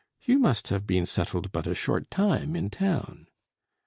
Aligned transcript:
You 0.23 0.39
must 0.39 0.69
have 0.69 0.87
been 0.87 1.05
settled 1.05 1.51
but 1.51 1.67
a 1.67 1.75
short 1.75 2.09
time 2.09 2.55
in 2.55 2.71
town." 2.71 3.27